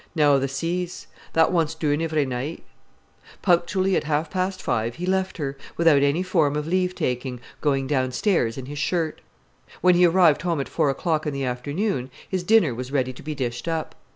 [0.15, 1.05] "Now tha sees.
[1.33, 2.63] That wants doin' ivery night."
[3.43, 7.85] Punctually at half past five he left her, without any form of leave taking, going
[7.85, 9.21] downstairs in his shirt.
[9.81, 13.21] When he arrived home at four o'clock in the afternoon his dinner was ready to
[13.21, 13.93] be dished up.